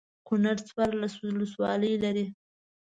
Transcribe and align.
کنړ 0.27 0.57
څوارلس 0.67 1.13
ولسوالۍ 1.23 1.93
لري. 2.03 2.25